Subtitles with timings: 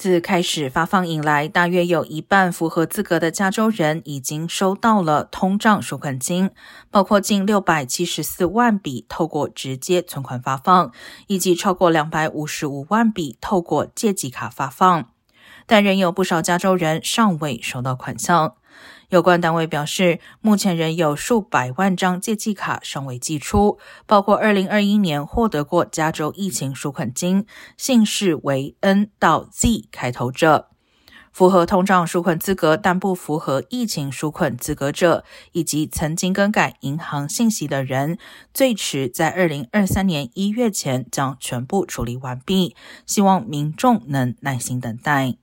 [0.00, 6.48] 自开始发放以来，大约有一半符合资格的加州人已经收到了通胀收款金，
[6.90, 10.90] 包括近六百七十四万笔透过直接存款发放，
[11.26, 15.10] 以及超过两百五十五万笔透过借记卡发放。
[15.70, 18.56] 但仍有不少加州人尚未收到款项。
[19.10, 27.46] 有关单位表示，目前仍有数百万张借记卡尚未寄出，包括2021年获得过加州疫情纾困金、
[27.76, 30.70] 姓氏为 N 到 Z 开头者、
[31.32, 38.18] 符合通胀纾困资格但不符合疫情纾困资格者，以及曾经更改银行信息的人，
[38.52, 42.74] 最迟在2023年1月前将全部处理完毕。
[43.06, 45.36] 希望民众能耐心等待。